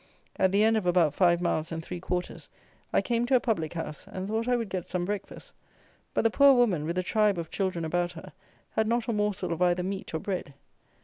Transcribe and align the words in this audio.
At 0.35 0.51
the 0.51 0.63
end 0.63 0.77
of 0.77 0.87
about 0.87 1.13
five 1.13 1.41
miles 1.41 1.71
and 1.71 1.85
three 1.85 1.99
quarters 1.99 2.49
I 2.91 3.03
came 3.03 3.27
to 3.27 3.35
a 3.35 3.39
public 3.39 3.75
house, 3.75 4.07
and 4.07 4.27
thought 4.27 4.47
I 4.47 4.55
would 4.55 4.69
get 4.71 4.87
some 4.87 5.05
breakfast; 5.05 5.53
but 6.15 6.23
the 6.23 6.31
poor 6.31 6.55
woman, 6.55 6.85
with 6.85 6.97
a 6.97 7.03
tribe 7.03 7.37
of 7.37 7.51
children 7.51 7.85
about 7.85 8.13
her, 8.13 8.31
had 8.71 8.87
not 8.87 9.07
a 9.07 9.13
morsel 9.13 9.53
of 9.53 9.61
either 9.61 9.83
meat 9.83 10.11
or 10.15 10.19
bread! 10.19 10.55